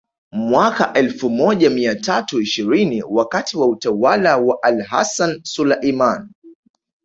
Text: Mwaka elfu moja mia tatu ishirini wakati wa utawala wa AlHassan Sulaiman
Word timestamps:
Mwaka 0.31 0.93
elfu 0.93 1.29
moja 1.29 1.69
mia 1.69 1.95
tatu 1.95 2.41
ishirini 2.41 3.03
wakati 3.03 3.57
wa 3.57 3.67
utawala 3.67 4.37
wa 4.37 4.63
AlHassan 4.63 5.39
Sulaiman 5.43 6.29